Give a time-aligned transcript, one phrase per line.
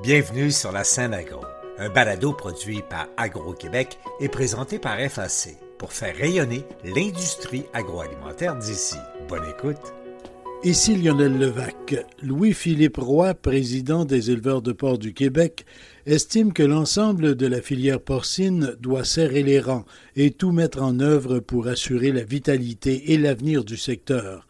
[0.00, 1.40] Bienvenue sur la scène agro,
[1.76, 8.96] un balado produit par Agro-Québec et présenté par FAC pour faire rayonner l'industrie agroalimentaire d'ici.
[9.28, 9.92] Bonne écoute.
[10.64, 11.96] Ici Lionel Levac.
[12.20, 15.64] Louis-Philippe Roy, président des éleveurs de porc du Québec,
[16.04, 19.84] estime que l'ensemble de la filière porcine doit serrer les rangs
[20.16, 24.47] et tout mettre en œuvre pour assurer la vitalité et l'avenir du secteur.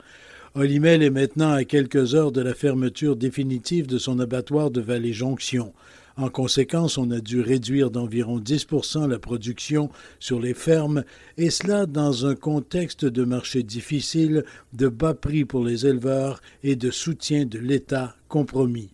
[0.55, 5.75] Olimel est maintenant à quelques heures de la fermeture définitive de son abattoir de Vallée-Jonction.
[6.17, 11.05] En conséquence, on a dû réduire d'environ 10% la production sur les fermes,
[11.37, 16.77] et cela dans un contexte de marché difficile, de bas prix pour les éleveurs et
[16.77, 18.89] de soutien de l'État compromis.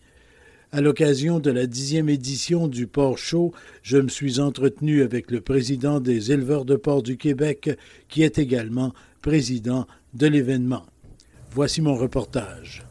[0.73, 5.41] À l'occasion de la dixième édition du Port Chaud, je me suis entretenu avec le
[5.41, 7.71] président des éleveurs de porc du Québec,
[8.09, 10.84] qui est également président de l'événement.
[11.55, 12.83] Voici mon reportage.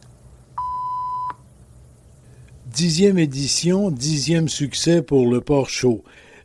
[2.66, 6.02] Dixième édition, dixième succès pour le port chaud.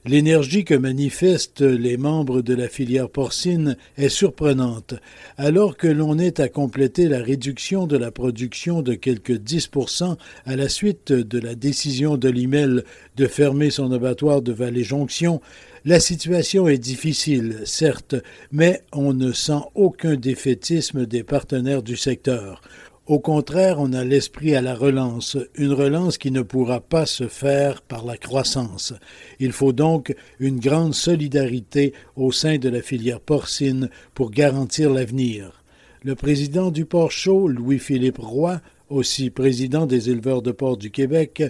[0.08, 4.94] L'énergie que manifestent les membres de la filière porcine est surprenante,
[5.36, 10.56] alors que l'on est à compléter la réduction de la production de quelques 10% à
[10.56, 12.84] la suite de la décision de l'IMEL
[13.16, 15.42] de fermer son abattoir de Vallée-Jonction.
[15.84, 18.16] La situation est difficile, certes,
[18.50, 22.62] mais on ne sent aucun défaitisme des partenaires du secteur.
[23.08, 27.26] Au contraire, on a l'esprit à la relance, une relance qui ne pourra pas se
[27.26, 28.92] faire par la croissance.
[29.40, 35.62] Il faut donc une grande solidarité au sein de la filière porcine pour garantir l'avenir.
[36.02, 41.42] Le président du Port Chaud, Louis-Philippe Roy, aussi président des éleveurs de porc du Québec,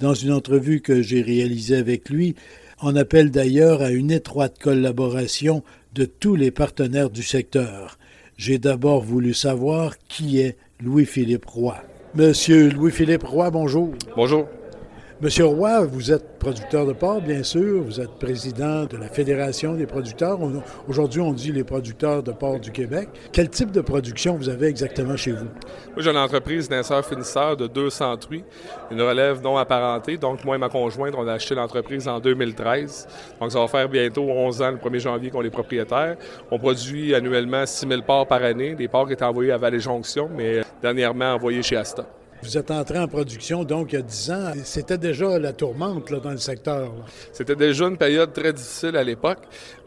[0.00, 2.34] dans une entrevue que j'ai réalisée avec lui,
[2.82, 5.62] on appelle d'ailleurs à une étroite collaboration
[5.94, 7.98] de tous les partenaires du secteur.
[8.36, 11.74] J'ai d'abord voulu savoir qui est Louis-Philippe Roy.
[12.14, 13.90] Monsieur Louis-Philippe Roy, bonjour.
[14.16, 14.48] Bonjour.
[15.24, 17.82] Monsieur Roy, vous êtes producteur de porc, bien sûr.
[17.82, 20.38] Vous êtes président de la Fédération des producteurs.
[20.86, 23.08] Aujourd'hui, on dit les producteurs de porc du Québec.
[23.32, 25.46] Quel type de production vous avez exactement chez vous?
[25.46, 28.44] Moi, j'ai une entreprise d'insert-finisseur de 200 truies,
[28.90, 30.18] une relève non apparentée.
[30.18, 33.08] Donc, moi et ma conjointe, on a acheté l'entreprise en 2013.
[33.40, 36.18] Donc, ça va faire bientôt 11 ans, le 1er janvier, qu'on est propriétaire.
[36.50, 38.74] On produit annuellement 6 000 porcs par année.
[38.74, 42.04] Des porcs qui étaient envoyés à Vallée-Jonction, mais dernièrement envoyés chez Asta.
[42.44, 44.52] Vous êtes entré en production donc il y a 10 ans.
[44.64, 46.92] C'était déjà la tourmente dans le secteur.
[47.32, 49.38] C'était déjà une période très difficile à l'époque,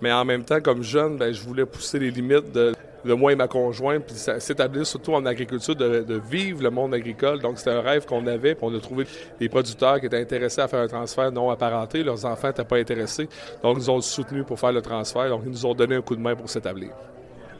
[0.01, 2.73] mais en même temps, comme jeune, ben, je voulais pousser les limites de,
[3.13, 7.39] moi et ma conjointe, puis s'établir surtout en agriculture, de, vivre le monde agricole.
[7.41, 9.05] Donc, c'était un rêve qu'on avait, puis on a trouvé
[9.39, 12.01] des producteurs qui étaient intéressés à faire un transfert non apparenté.
[12.01, 13.29] Leurs enfants n'étaient pas intéressés,
[13.61, 15.29] donc ils nous ont soutenus pour faire le transfert.
[15.29, 16.89] Donc, ils nous ont donné un coup de main pour s'établir.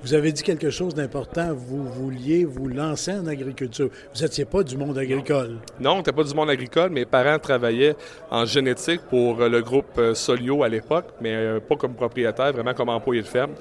[0.04, 1.54] Vous avez dit quelque chose d'important.
[1.54, 3.90] Vous vouliez vous lancer en agriculture.
[4.14, 5.58] Vous n'étiez pas du monde agricole.
[5.80, 6.92] Non, on n'était pas du monde agricole.
[6.92, 7.96] Mes parents travaillaient
[8.30, 12.54] en génétique pour euh, le groupe euh, Solio à l'époque, mais euh, pas comme propriétaire,
[12.54, 13.54] vraiment comme employé de ferme.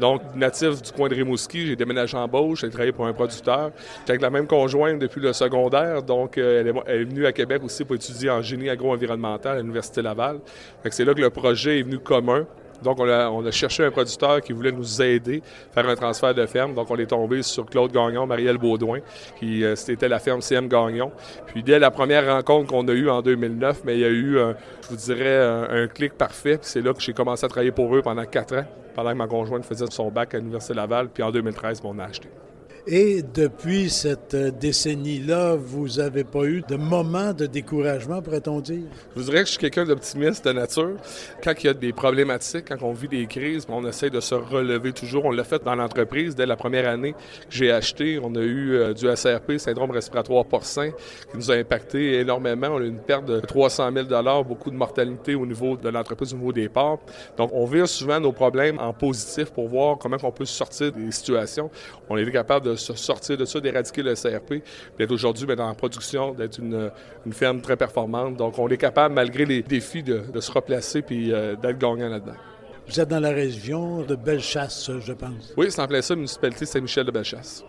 [0.00, 3.70] Donc, natif du coin de Rimouski, j'ai déménagé en Beauce, j'ai travaillé pour un producteur.
[4.00, 7.84] J'étais avec la même conjointe depuis le secondaire, donc elle est, venue à Québec aussi
[7.84, 10.40] pour étudier en génie agro-environnemental à l'Université Laval.
[10.90, 12.46] C'est là que le projet est venu commun.
[12.84, 16.46] Donc, on a, cherché un producteur qui voulait nous aider à faire un transfert de
[16.46, 16.74] ferme.
[16.74, 19.00] Donc, on est tombé sur Claude Gagnon, Marielle Baudouin,
[19.38, 21.10] qui euh, c'était la ferme CM Gagnon.
[21.46, 24.38] Puis, dès la première rencontre qu'on a eue en 2009, mais il y a eu,
[24.82, 25.38] je vous dirais,
[25.70, 26.58] un, clic parfait.
[26.62, 28.64] c'est là que j'ai commencé à travailler pour eux pendant quatre ans,
[28.94, 31.08] pendant que ma conjointe faisait son bac à l'Université Laval.
[31.08, 32.28] Puis, en 2013, on a acheté.
[32.86, 38.82] Et depuis cette décennie-là, vous n'avez pas eu de moment de découragement, pourrait-on dire?
[39.14, 40.96] Je vous dirais que je suis quelqu'un d'optimiste de nature.
[41.42, 44.34] Quand il y a des problématiques, quand on vit des crises, on essaie de se
[44.34, 45.24] relever toujours.
[45.24, 46.34] On l'a fait dans l'entreprise.
[46.34, 47.18] Dès la première année que
[47.48, 52.20] j'ai acheté, on a eu euh, du SRP, syndrome respiratoire porcin, qui nous a impacté
[52.20, 52.68] énormément.
[52.70, 56.34] On a eu une perte de 300 000 beaucoup de mortalité au niveau de l'entreprise,
[56.34, 57.00] au niveau des ports.
[57.38, 61.10] Donc, on vire souvent nos problèmes en positif pour voir comment on peut sortir des
[61.12, 61.70] situations.
[62.10, 64.62] On est capable de sortir de ça, d'éradiquer le CRP,
[64.98, 66.90] d'être aujourd'hui dans la production, d'être une,
[67.32, 68.36] ferme très performante.
[68.36, 72.36] Donc, on est capable, malgré les défis, de, se replacer puis euh, d'être gagnant là-dedans.
[72.86, 75.54] Vous êtes dans la région de Bellechasse, je pense.
[75.56, 77.64] Oui, c'est en plein ça, municipalité Saint-Michel de Bellechasse.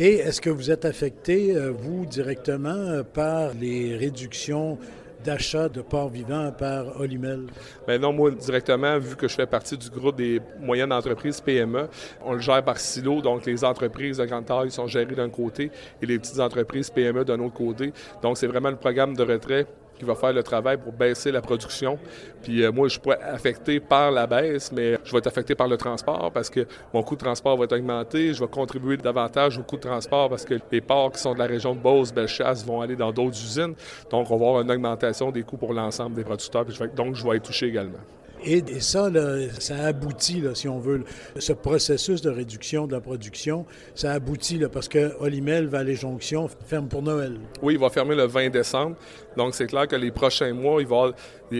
[0.00, 4.78] Et est-ce que vous êtes affecté, euh, vous, directement, euh, par les réductions
[5.24, 7.46] d'achat de porc vivant par Olimel?
[7.86, 11.88] Bien non, moi, directement, vu que je fais partie du groupe des moyennes entreprises PME,
[12.24, 15.70] on le gère par silo, donc les entreprises de grande taille sont gérées d'un côté
[16.00, 17.92] et les petites entreprises PME d'un autre côté.
[18.22, 19.66] Donc, c'est vraiment le programme de retrait
[19.98, 21.98] qui va faire le travail pour baisser la production.
[22.42, 25.68] Puis euh, moi, je pourrais affecté par la baisse, mais je vais être affecté par
[25.68, 28.32] le transport parce que mon coût de transport va être augmenté.
[28.32, 31.38] Je vais contribuer davantage au coût de transport parce que les ports qui sont de
[31.38, 33.74] la région de Beauce, Bellechasse vont aller dans d'autres usines.
[34.10, 36.64] Donc, on va avoir une augmentation des coûts pour l'ensemble des producteurs.
[36.94, 37.98] donc, je vais être touché également.
[38.44, 39.10] Et, ça,
[39.58, 41.04] ça aboutit, si on veut,
[41.38, 46.88] ce processus de réduction de la production, ça aboutit parce que Olimel, Vallée Jonction ferme
[46.88, 47.38] pour Noël.
[47.62, 48.96] Oui, il va fermer le 20 décembre.
[49.36, 51.12] Donc, c'est clair que les prochains mois, va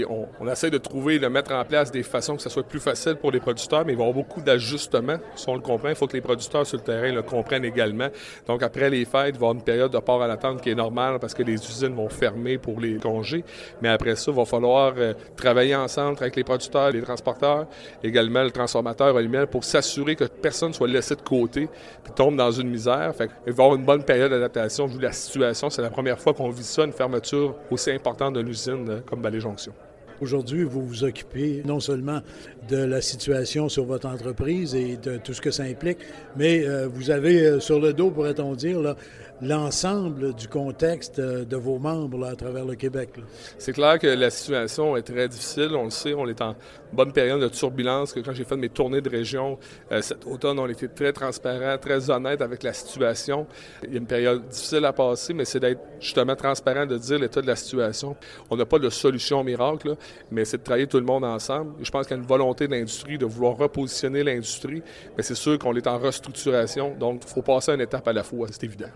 [0.09, 3.17] on, essaie de trouver, de mettre en place des façons que ce soit plus facile
[3.17, 5.19] pour les producteurs, mais il va y avoir beaucoup d'ajustements.
[5.35, 8.09] Si on le comprend, il faut que les producteurs sur le terrain le comprennent également.
[8.47, 10.71] Donc, après les fêtes, il va y avoir une période de port à l'attente qui
[10.71, 13.45] est normale parce que les usines vont fermer pour les congés.
[13.81, 17.67] Mais après ça, il va falloir euh, travailler ensemble avec les producteurs, les transporteurs,
[18.03, 22.51] également le transformateur Olimel pour s'assurer que personne soit laissé de côté et tombe dans
[22.51, 23.13] une misère.
[23.19, 25.71] Il va y avoir une bonne période d'adaptation vu la situation.
[25.71, 29.23] C'est la première fois qu'on vit ça, une fermeture aussi importante de l'usine euh, comme
[29.23, 29.73] Vallée Jonction.
[30.21, 32.21] Aujourd'hui, vous vous occupez non seulement
[32.69, 35.99] de la situation sur votre entreprise et de tout ce que ça implique,
[36.37, 38.97] mais euh, vous avez euh, sur le dos, pourrait-on dire,
[39.41, 43.11] l'ensemble du contexte euh, de vos membres à travers le Québec.
[43.59, 45.71] C'est clair que la situation est très difficile.
[45.77, 46.57] On le sait, on est en
[46.93, 48.13] bonne période de turbulence.
[48.13, 49.59] Quand j'ai fait mes tournées de région
[50.01, 53.47] cet automne, on était très transparent, très honnête avec la situation.
[53.85, 57.19] Il y a une période difficile à passer, mais c'est d'être justement transparent, de dire
[57.19, 58.17] l'état de la situation.
[58.51, 59.97] On n'a pas de solution miracle,
[60.31, 61.73] mais c'est de travailler tout le monde ensemble.
[61.83, 64.83] je pense qu'il y a une volonté de l'industrie de vouloir repositionner l'industrie,
[65.17, 68.23] mais c'est sûr qu'on est en restructuration, donc il faut passer une étape à la
[68.23, 68.89] fois, c'est évident.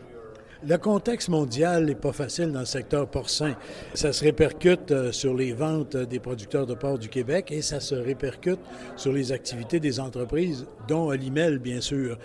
[0.64, 3.56] Le contexte mondial n'est pas facile dans le secteur porcin.
[3.94, 7.80] Ça se répercute euh, sur les ventes des producteurs de porc du Québec et ça
[7.80, 8.60] se répercute
[8.94, 12.16] sur les activités des entreprises, dont Olimel, bien sûr.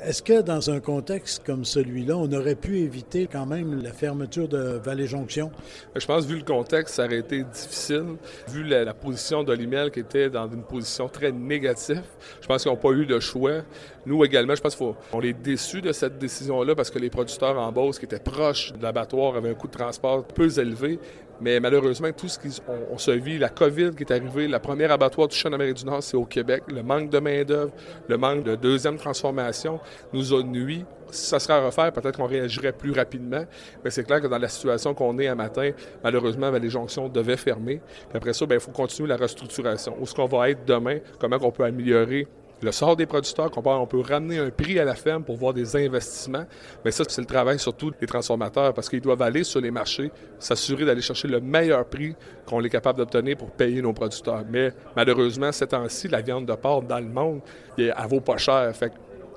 [0.00, 4.48] Est-ce que dans un contexte comme celui-là, on aurait pu éviter quand même la fermeture
[4.48, 5.52] de Vallée-Jonction?
[5.94, 8.16] Je pense, vu le contexte, ça aurait été difficile.
[8.48, 12.02] Vu la, position d'Olimel qui était dans une position très négative,
[12.40, 13.62] je pense qu'ils n'ont pas eu de choix.
[14.04, 17.70] Nous également, je pense qu'on est déçus de cette décision-là parce que les producteurs en
[17.70, 20.98] Beauce qui étaient proches de l'abattoir avaient un coût de transport peu élevé.
[21.40, 25.28] Mais malheureusement, tout ce qu'on se vit, la COVID qui est arrivée, la première abattoir
[25.28, 26.62] du en Amérique du Nord, c'est au Québec.
[26.68, 27.72] Le manque de main-d'œuvre,
[28.08, 29.80] le manque de deuxième transformation
[30.12, 30.84] nous a nuit.
[31.10, 33.44] Si ça serait à refaire, peut-être qu'on réagirait plus rapidement.
[33.84, 35.70] Mais c'est clair que dans la situation qu'on est à matin,
[36.02, 37.80] malheureusement, les jonctions devaient fermer.
[38.08, 39.96] Puis après ça, ben, il faut continuer la restructuration.
[39.98, 40.98] Où est-ce qu'on va être demain?
[41.20, 42.26] Comment on peut améliorer
[42.64, 45.76] le sort des producteurs, on peut ramener un prix à la ferme pour voir des
[45.76, 46.44] investissements.
[46.84, 50.10] Mais ça, c'est le travail surtout des transformateurs parce qu'ils doivent aller sur les marchés,
[50.38, 52.16] s'assurer d'aller chercher le meilleur prix
[52.46, 54.44] qu'on est capable d'obtenir pour payer nos producteurs.
[54.50, 57.40] Mais malheureusement, ces temps-ci, la viande de porc dans le monde,
[57.76, 58.74] elle vaut pas cher.
[58.74, 58.92] Fait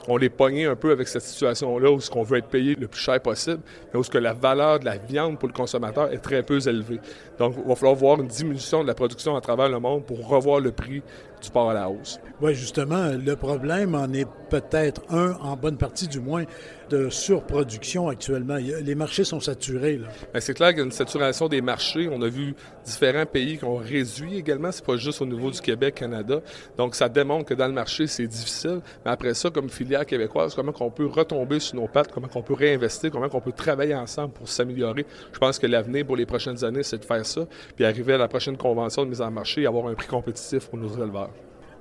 [0.08, 2.88] on les pogné un peu avec cette situation-là où ce qu'on veut être payé le
[2.88, 3.60] plus cher possible,
[3.94, 6.60] mais où ce que la valeur de la viande pour le consommateur est très peu
[6.68, 7.00] élevée.
[7.38, 10.28] Donc, il va falloir voir une diminution de la production à travers le monde pour
[10.28, 11.02] revoir le prix
[11.42, 12.20] du porc à la hausse.
[12.42, 16.46] Oui, justement, le problème en est peut-être un, en bonne partie du moins,
[16.90, 18.56] de surproduction actuellement.
[18.56, 20.00] Les marchés sont saturés.
[20.34, 22.10] Ben, c'est clair qu'il y a une saturation des marchés.
[22.12, 22.56] On a vu
[22.86, 24.72] différents pays qui ont réduit également.
[24.72, 26.42] C'est pas juste au niveau du Québec, Canada.
[26.78, 28.80] Donc, ça démontre que dans le marché, c'est difficile.
[29.06, 32.42] Mais après ça, comme filière québécoise, comment on peut retomber sur nos pattes, comment on
[32.42, 35.06] peut réinvestir, comment on peut travailler ensemble pour s'améliorer?
[35.34, 37.46] Je pense que l'avenir pour les prochaines années, c'est de faire ça,
[37.76, 40.68] puis arriver à la prochaine convention de mise en marché et avoir un prix compétitif
[40.68, 41.32] pour nos éleveurs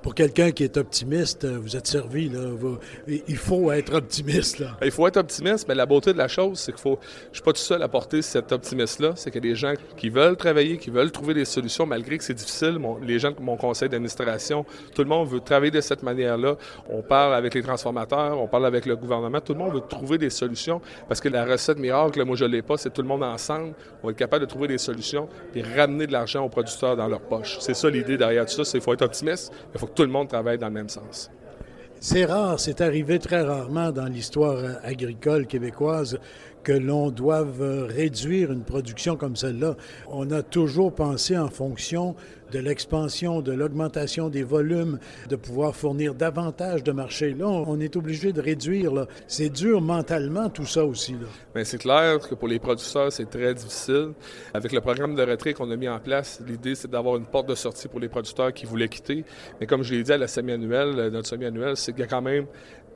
[0.07, 2.29] pour quelqu'un qui est optimiste, euh, vous êtes servi.
[2.29, 2.39] Là,
[3.07, 4.63] il faut être optimiste.
[4.81, 6.97] Il faut être optimiste, mais la beauté de la chose, c'est qu'il faut.
[7.33, 9.11] Je suis pas tout seul à porter cet optimisme-là.
[9.17, 12.23] C'est qu'il y des gens qui veulent travailler, qui veulent trouver des solutions, malgré que
[12.23, 12.79] c'est difficile.
[13.01, 16.55] les gens de mon conseil d'administration, tout le monde veut travailler de cette manière-là.
[16.89, 19.41] On parle avec les transformateurs, on parle avec le gouvernement.
[19.41, 22.61] Tout le monde veut trouver des solutions parce que la recette miracle, moi je l'ai
[22.61, 23.73] pas, c'est tout le monde ensemble.
[24.01, 27.09] On va être capable de trouver des solutions et ramener de l'argent aux producteurs dans
[27.09, 27.57] leur poche.
[27.59, 28.63] C'est ça l'idée derrière tout ça.
[28.63, 31.31] C'est qu'il faut être optimiste, il faut tout le monde travaille dans le même sens.
[31.99, 36.19] C'est rare, c'est arrivé très rarement dans l'histoire agricole québécoise
[36.63, 39.75] que l'on doive réduire une production comme celle-là.
[40.07, 42.15] On a toujours pensé en fonction
[42.51, 44.99] de l'expansion, de l'augmentation des volumes,
[45.29, 47.33] de pouvoir fournir davantage de marchés.
[47.33, 49.07] Là, on est obligé de réduire.
[49.27, 51.15] C'est dur mentalement tout ça aussi.
[51.53, 54.13] Bien, c'est clair que pour les producteurs, c'est très difficile.
[54.53, 57.49] Avec le programme de retrait qu'on a mis en place, l'idée, c'est d'avoir une porte
[57.49, 59.23] de sortie pour les producteurs qui voulaient quitter.
[59.59, 62.21] Mais comme je l'ai dit à la semi-annuelle, notre semi-annuelle, c'est qu'il y a quand
[62.21, 62.45] même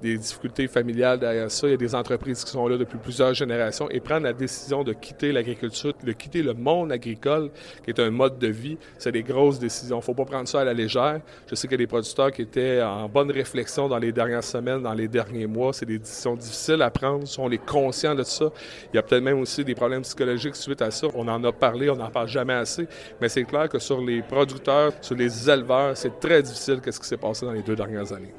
[0.02, 1.68] des difficultés familiales derrière ça.
[1.68, 4.84] Il y a des entreprises qui sont là depuis plusieurs générations et prendre la décision
[4.84, 7.52] de quitter l'agriculture, de quitter le monde agricole,
[7.84, 9.60] qui est un mode de vie, c'est des grosses grosse.
[9.84, 11.20] Il ne faut pas prendre ça à la légère.
[11.48, 14.44] Je sais qu'il y a des producteurs qui étaient en bonne réflexion dans les dernières
[14.44, 15.74] semaines, dans les derniers mois.
[15.74, 17.26] C'est des décisions difficiles à prendre.
[17.38, 18.46] On est conscient de ça.
[18.94, 21.08] Il y a peut-être même aussi des problèmes psychologiques suite à ça.
[21.14, 22.88] On en a parlé, on n'en parle jamais assez.
[23.20, 27.08] Mais c'est clair que sur les producteurs, sur les éleveurs, c'est très difficile qu'est-ce qui
[27.08, 28.34] s'est passé dans les deux dernières années.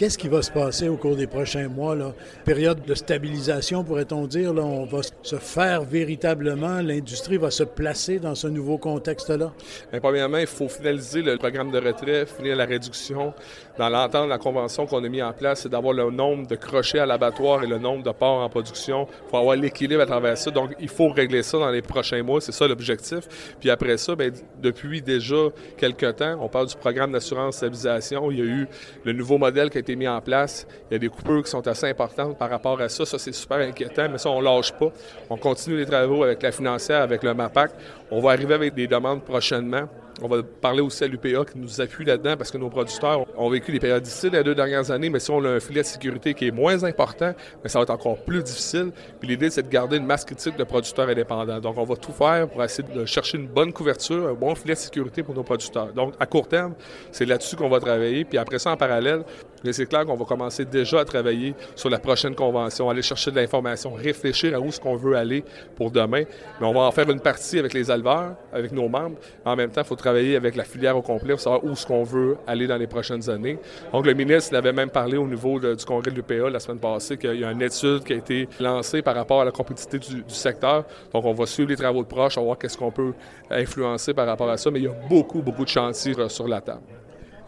[0.00, 1.94] Qu'est-ce qui va se passer au cours des prochains mois?
[1.94, 2.14] Là?
[2.46, 4.54] Période de stabilisation, pourrait-on dire.
[4.56, 9.52] On va se faire véritablement, l'industrie va se placer dans ce nouveau contexte-là?
[10.00, 13.34] premièrement, il faut finaliser le programme de retrait, finir la réduction.
[13.76, 17.00] Dans l'entente, la convention qu'on a mis en place, c'est d'avoir le nombre de crochets
[17.00, 19.06] à l'abattoir et le nombre de porcs en production.
[19.26, 20.50] Il faut avoir l'équilibre à travers ça.
[20.50, 22.40] Donc, il faut régler ça dans les prochains mois.
[22.40, 23.28] C'est ça l'objectif.
[23.60, 24.30] Puis après ça, bien,
[24.62, 28.30] depuis déjà quelques temps, on parle du programme d'assurance stabilisation.
[28.30, 28.66] Il y a eu
[29.04, 30.66] le nouveau modèle qui a été mis en place.
[30.90, 33.04] Il y a des coupures qui sont assez importantes par rapport à ça.
[33.04, 34.90] Ça, c'est super inquiétant, mais ça, on lâche pas.
[35.28, 37.72] On continue les travaux avec la financière, avec le MAPAC.
[38.10, 39.88] On va arriver avec des demandes prochainement.
[40.22, 43.48] On va parler aussi à l'UPA qui nous appuie là-dedans parce que nos producteurs ont
[43.48, 45.86] vécu des périodes difficiles les deux dernières années, mais si on a un filet de
[45.86, 48.90] sécurité qui est moins important, mais ça va être encore plus difficile.
[49.18, 51.60] Puis l'idée, c'est de garder une masse critique de producteurs indépendants.
[51.60, 54.74] Donc, on va tout faire pour essayer de chercher une bonne couverture, un bon filet
[54.74, 55.92] de sécurité pour nos producteurs.
[55.94, 56.74] Donc, à court terme,
[57.12, 58.24] c'est là-dessus qu'on va travailler.
[58.26, 59.24] Puis après ça, en parallèle,
[59.72, 63.36] c'est clair qu'on va commencer déjà à travailler sur la prochaine convention, aller chercher de
[63.36, 65.44] l'information, réfléchir à où est-ce qu'on veut aller
[65.76, 66.24] pour demain.
[66.60, 69.16] Mais on va en faire une partie avec les éleveurs, avec nos membres.
[69.44, 71.86] En même temps, il faut travailler avec la filière au complet pour savoir où est-ce
[71.86, 73.58] qu'on veut aller dans les prochaines années.
[73.92, 77.16] Donc, le ministre avait même parlé au niveau du congrès de l'UPA la semaine passée
[77.16, 80.22] qu'il y a une étude qui a été lancée par rapport à la compétitivité du,
[80.22, 80.84] du secteur.
[81.12, 83.12] Donc, on va suivre les travaux de proche, on va voir qu'est-ce qu'on peut
[83.50, 84.70] influencer par rapport à ça.
[84.70, 86.82] Mais il y a beaucoup, beaucoup de chantiers sur la table.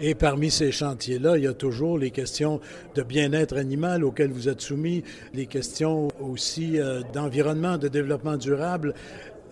[0.05, 2.61] Et parmi ces chantiers-là, il y a toujours les questions
[2.97, 8.95] de bien-être animal auxquelles vous êtes soumis, les questions aussi euh, d'environnement, de développement durable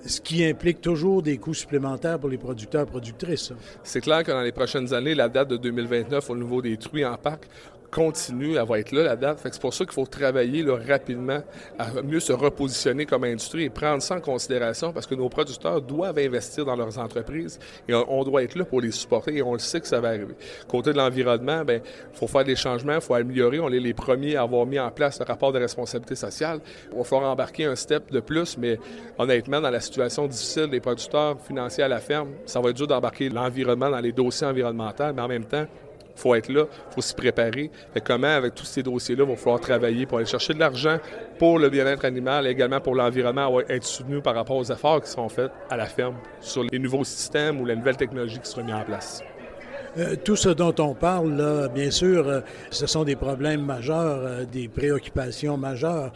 [0.07, 3.53] ce qui implique toujours des coûts supplémentaires pour les producteurs et productrices.
[3.83, 7.05] C'est clair que dans les prochaines années, la date de 2029 au niveau des truies
[7.05, 7.47] en parc
[7.91, 9.41] continue, elle va être là, la date.
[9.43, 11.43] c'est pour ça qu'il faut travailler rapidement
[11.79, 15.81] à mieux se repositionner comme industrie et prendre ça en considération parce que nos producteurs
[15.83, 19.55] doivent investir dans leurs entreprises et on, doit être là pour les supporter et on
[19.55, 20.35] le sait que ça va arriver.
[20.69, 21.81] Côté de l'environnement, ben
[22.13, 23.61] il faut faire des changements, il faut améliorer.
[23.61, 26.61] On est les premiers à avoir mis en place le rapport de responsabilité sociale.
[26.93, 28.79] Il va falloir embarquer un step de plus, mais
[29.19, 32.87] honnêtement, dans la situation difficile des producteurs financiers à la ferme, ça va être dur
[32.87, 35.67] d'embarquer l'environnement dans les dossiers environnementaux, mais en même temps,
[36.15, 37.71] faut être là, faut s'y préparer.
[38.05, 40.99] comment, avec tous ces dossiers-là, il va falloir travailler pour aller chercher de l'argent
[41.39, 45.11] pour le bien-être animal et également pour l'environnement, être soutenu par rapport aux efforts qui
[45.11, 48.63] seront faits à la ferme sur les nouveaux systèmes ou la nouvelle technologie qui sera
[48.63, 49.23] mise en place.
[49.99, 52.41] Euh, tout ce dont on parle, bien sûr, euh,
[52.71, 56.13] ce sont des problèmes majeurs, euh, des préoccupations majeures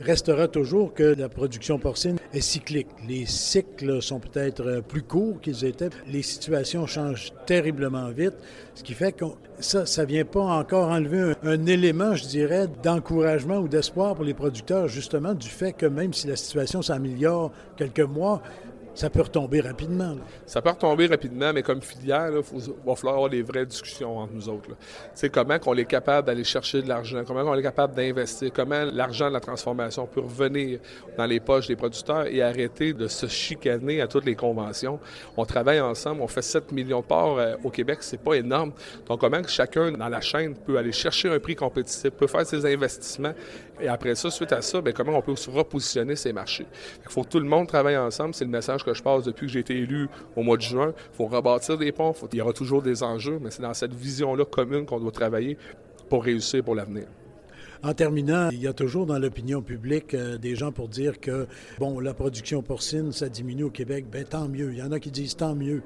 [0.00, 2.88] restera toujours que la production porcine est cyclique.
[3.08, 5.90] Les cycles sont peut-être plus courts qu'ils étaient.
[6.06, 8.34] Les situations changent terriblement vite,
[8.74, 9.24] ce qui fait que
[9.58, 14.24] ça, ça vient pas encore enlever un, un élément, je dirais, d'encouragement ou d'espoir pour
[14.24, 18.42] les producteurs, justement, du fait que même si la situation s'améliore quelques mois,
[18.96, 20.16] ça peut retomber rapidement.
[20.46, 24.32] Ça peut retomber rapidement, mais comme filière, il va falloir avoir des vraies discussions entre
[24.32, 24.70] nous autres.
[25.14, 28.84] C'est comment qu'on est capable d'aller chercher de l'argent, comment on est capable d'investir, comment
[28.84, 30.80] l'argent de la transformation peut revenir
[31.18, 34.98] dans les poches des producteurs et arrêter de se chicaner à toutes les conventions.
[35.36, 38.72] On travaille ensemble, on fait 7 millions de ports euh, au Québec, c'est pas énorme.
[39.06, 42.64] Donc comment chacun dans la chaîne peut aller chercher un prix compétitif, peut faire ses
[42.64, 43.34] investissements
[43.80, 46.66] et après ça, suite à ça, bien, comment on peut se repositionner ces marchés?
[47.04, 49.46] Il faut que tout le monde travaille ensemble, c'est le message que je passe depuis
[49.46, 50.94] que j'ai été élu au mois de juin.
[51.12, 53.94] Il faut rebâtir des ponts, il y aura toujours des enjeux, mais c'est dans cette
[53.94, 55.58] vision-là commune qu'on doit travailler
[56.08, 57.06] pour réussir pour l'avenir.
[57.82, 61.46] En terminant, il y a toujours dans l'opinion publique euh, des gens pour dire que,
[61.78, 64.06] bon, la production porcine, ça diminue au Québec.
[64.10, 64.72] Ben tant mieux.
[64.72, 65.82] Il y en a qui disent tant mieux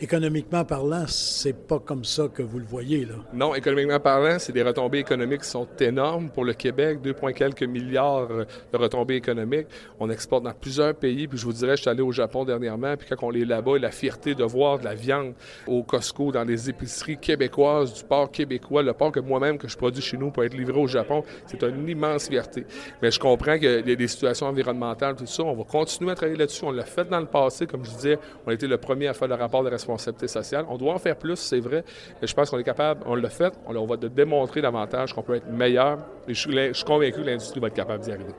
[0.00, 3.14] économiquement parlant, c'est pas comme ça que vous le voyez, là.
[3.32, 7.62] Non, économiquement parlant, c'est des retombées économiques qui sont énormes pour le Québec, 2, quelques
[7.62, 9.66] milliards de retombées économiques.
[10.00, 12.96] On exporte dans plusieurs pays, puis je vous dirais, je suis allé au Japon dernièrement,
[12.96, 15.34] puis quand on est là-bas, la fierté de voir de la viande
[15.66, 19.76] au Costco, dans les épiceries québécoises, du porc québécois, le porc que moi-même, que je
[19.76, 22.64] produis chez nous, peut être livré au Japon, c'est une immense fierté.
[23.02, 26.38] Mais je comprends qu'il y des situations environnementales, tout ça, on va continuer à travailler
[26.38, 26.64] là-dessus.
[26.64, 29.14] On l'a fait dans le passé, comme je disais, on a été le premier à
[29.14, 30.64] faire le rapport de responsabilité sociale.
[30.68, 31.84] On doit en faire plus, c'est vrai,
[32.20, 35.36] mais je pense qu'on est capable, on l'a fait, on, va démontrer davantage qu'on peut
[35.36, 35.98] être meilleur
[36.28, 38.32] et je, suis convaincu que l'industrie va être capable d'y arriver.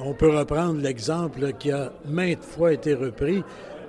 [0.00, 3.42] On peut reprendre l'exemple qui a maintes fois été repris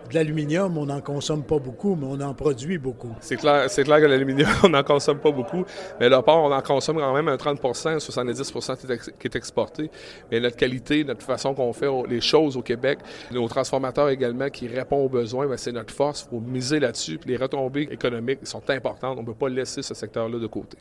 [0.09, 3.15] de l'aluminium, on n'en consomme pas beaucoup, mais on en produit beaucoup.
[3.21, 5.65] C'est clair, c'est clair que l'aluminium, on n'en consomme pas beaucoup,
[5.99, 9.89] mais le porc, on en consomme quand même un 30% 70% qui est exporté.
[10.31, 12.99] Mais notre qualité, notre façon qu'on fait les choses au Québec,
[13.31, 16.27] nos transformateurs également qui répondent aux besoins, ben, c'est notre force.
[16.27, 17.19] Il faut miser là-dessus.
[17.25, 19.17] les retombées économiques sont importantes.
[19.17, 20.77] On ne peut pas laisser ce secteur-là de côté.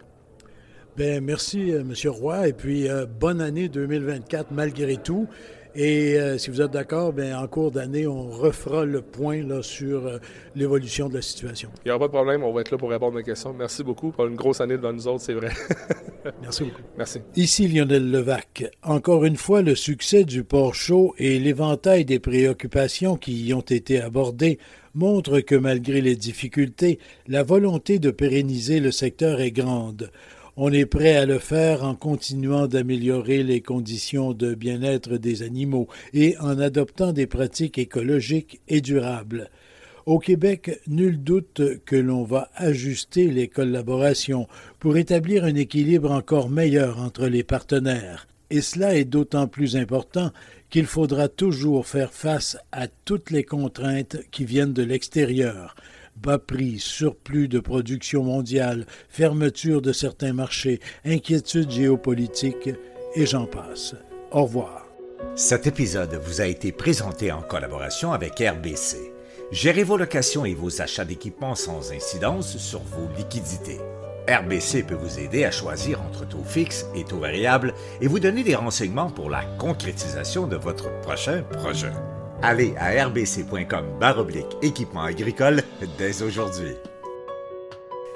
[0.96, 1.94] Bien, merci, euh, M.
[2.06, 2.48] Roy.
[2.48, 5.28] Et puis, euh, bonne année 2024 malgré tout.
[5.80, 9.62] Et euh, si vous êtes d'accord, bien, en cours d'année, on refera le point là,
[9.62, 10.10] sur
[10.56, 11.70] l'évolution de la situation.
[11.84, 12.42] Il n'y aura pas de problème.
[12.42, 13.52] On va être là pour répondre aux questions.
[13.52, 14.10] Merci beaucoup.
[14.10, 15.50] Pour une grosse année devant nous autres, c'est vrai.
[16.42, 16.82] Merci beaucoup.
[16.96, 17.20] Merci.
[17.36, 18.64] Ici Lionel Levac.
[18.82, 23.60] Encore une fois, le succès du port chaud et l'éventail des préoccupations qui y ont
[23.60, 24.58] été abordées
[24.94, 30.10] montrent que malgré les difficultés, la volonté de pérenniser le secteur est grande.
[30.60, 35.86] On est prêt à le faire en continuant d'améliorer les conditions de bien-être des animaux
[36.12, 39.50] et en adoptant des pratiques écologiques et durables.
[40.04, 44.48] Au Québec, nul doute que l'on va ajuster les collaborations
[44.80, 48.26] pour établir un équilibre encore meilleur entre les partenaires.
[48.50, 50.32] Et cela est d'autant plus important
[50.70, 55.76] qu'il faudra toujours faire face à toutes les contraintes qui viennent de l'extérieur,
[56.22, 62.70] bas prix, surplus de production mondiale, fermeture de certains marchés, inquiétudes géopolitiques,
[63.14, 63.94] et j'en passe.
[64.30, 64.86] Au revoir.
[65.34, 69.12] Cet épisode vous a été présenté en collaboration avec RBC.
[69.50, 73.78] Gérez vos locations et vos achats d'équipements sans incidence sur vos liquidités.
[74.28, 77.72] RBC peut vous aider à choisir entre taux fixes et taux variables
[78.02, 81.92] et vous donner des renseignements pour la concrétisation de votre prochain projet.
[82.42, 85.62] Allez à rbc.com baroblique équipement agricole
[85.98, 86.76] dès aujourd'hui.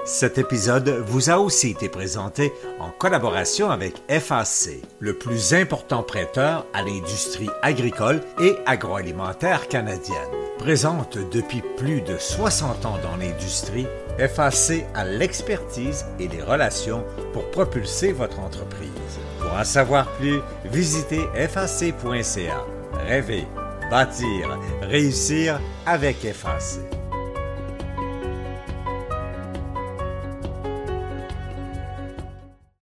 [0.04, 6.66] Cet épisode vous a aussi été présenté en collaboration avec FAC, le plus important prêteur
[6.72, 10.16] à l'industrie agricole et agroalimentaire canadienne.
[10.58, 13.86] Présente depuis plus de 60 ans dans l'industrie,
[14.18, 18.90] FAC a l'expertise et les relations pour propulser votre entreprise.
[19.40, 22.64] Pour en savoir plus, visitez fac.ca.
[23.06, 23.46] Rêvez
[23.92, 27.01] bâtir, réussir avec FAC.